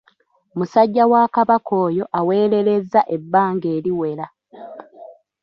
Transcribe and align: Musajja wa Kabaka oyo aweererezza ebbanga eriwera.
Musajja 0.57 1.03
wa 1.11 1.21
Kabaka 1.35 1.71
oyo 1.85 2.03
aweererezza 2.19 3.01
ebbanga 3.15 3.67
eriwera. 3.77 4.25